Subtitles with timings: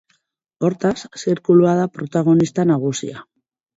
[0.69, 0.93] Hortaz,
[1.25, 3.27] zirkulua da protagonista nagusia.